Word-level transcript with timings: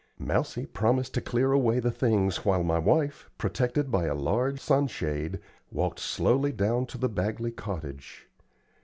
Mousie 0.17 0.65
promised 0.65 1.13
to 1.13 1.21
clear 1.21 1.51
away 1.51 1.79
the 1.79 1.91
things 1.91 2.43
while 2.43 2.63
my 2.63 2.79
wife, 2.79 3.29
protected 3.37 3.91
by 3.91 4.05
a 4.05 4.15
large 4.15 4.59
sun 4.59 4.87
shade, 4.87 5.37
walked 5.71 5.99
slowly 5.99 6.51
down 6.51 6.87
to 6.87 6.97
the 6.97 7.07
Bagley 7.07 7.51
cottage. 7.51 8.27